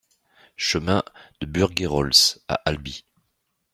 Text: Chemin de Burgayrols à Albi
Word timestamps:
Chemin 0.57 1.03
de 1.41 1.45
Burgayrols 1.45 2.39
à 2.47 2.55
Albi 2.65 3.05